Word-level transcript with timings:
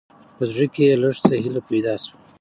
په 0.37 0.43
زړه، 0.51 0.65
کې 0.73 0.81
يې 0.87 0.95
لېږ 1.01 1.17
څه 1.25 1.33
هېله 1.43 1.61
پېدا 1.69 1.93
شوه. 2.03 2.15